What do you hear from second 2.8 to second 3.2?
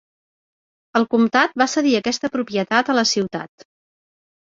a la